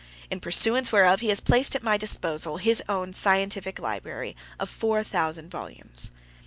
In 0.31 0.39
pursuance 0.39 0.91
whereof, 0.91 1.19
he 1.19 1.29
has 1.29 1.39
placed 1.39 1.75
at 1.75 1.83
my 1.83 1.95
disposal 1.95 2.57
his 2.57 2.81
own 2.89 3.13
scientific 3.13 3.77
library 3.77 4.35
of 4.59 4.67
four 4.67 5.03
thousand 5.03 5.51
volumes. 5.51 6.09